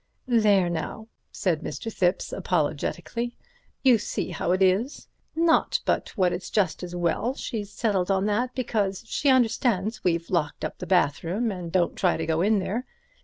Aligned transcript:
"There 0.27 0.67
now," 0.67 1.09
said 1.31 1.61
Mr. 1.61 1.93
Thipps 1.93 2.33
apologetically, 2.33 3.37
"you 3.83 3.99
see 3.99 4.31
how 4.31 4.51
it 4.51 4.63
is. 4.63 5.07
Not 5.35 5.79
but 5.85 6.09
what 6.17 6.33
it's 6.33 6.49
just 6.49 6.81
as 6.81 6.95
well 6.95 7.35
she's 7.35 7.71
settled 7.71 8.09
on 8.09 8.25
that, 8.25 8.55
because 8.55 9.03
she 9.05 9.29
understands 9.29 10.03
we've 10.03 10.31
locked 10.31 10.65
up 10.65 10.79
the 10.79 10.87
bathroom 10.87 11.51
and 11.51 11.71
don't 11.71 11.95
try 11.95 12.17
to 12.17 12.25
go 12.25 12.41
in 12.41 12.57
there. 12.57 12.87